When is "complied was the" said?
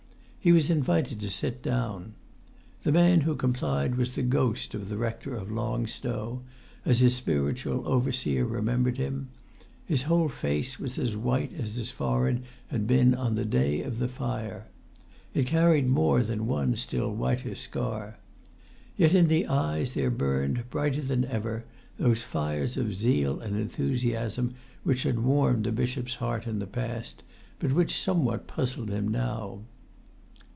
3.35-4.23